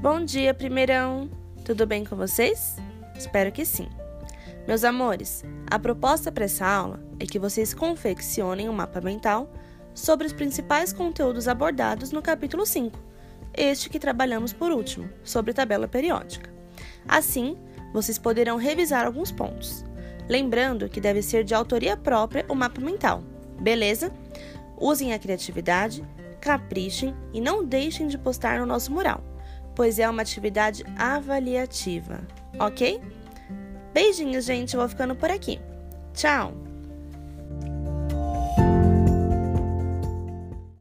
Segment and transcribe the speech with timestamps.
[0.00, 1.28] Bom dia, primeirão!
[1.62, 2.76] Tudo bem com vocês?
[3.14, 3.86] Espero que sim.
[4.66, 9.52] Meus amores, a proposta para essa aula é que vocês confeccionem um mapa mental
[9.92, 12.98] sobre os principais conteúdos abordados no capítulo 5,
[13.52, 16.50] este que trabalhamos por último, sobre tabela periódica.
[17.06, 17.58] Assim,
[17.92, 19.84] vocês poderão revisar alguns pontos.
[20.30, 23.22] Lembrando que deve ser de autoria própria o mapa mental,
[23.60, 24.10] beleza?
[24.78, 26.02] Usem a criatividade,
[26.40, 29.22] caprichem e não deixem de postar no nosso mural,
[29.80, 32.20] pois é uma atividade avaliativa,
[32.58, 33.00] ok?
[33.94, 34.76] Beijinhos, gente.
[34.76, 35.58] Vou ficando por aqui.
[36.12, 36.52] Tchau!